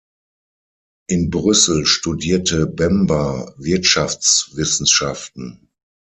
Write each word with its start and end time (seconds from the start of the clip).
In 1.09 1.29
Brüssel 1.29 1.85
studierte 1.85 2.65
Bemba 2.65 3.53
Wirtschaftswissenschaften. 3.59 5.69